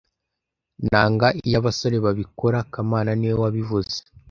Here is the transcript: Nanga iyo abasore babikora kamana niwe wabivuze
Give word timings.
Nanga 0.87 1.27
iyo 1.47 1.55
abasore 1.61 1.95
babikora 2.05 2.57
kamana 2.73 3.11
niwe 3.17 3.35
wabivuze 3.43 3.95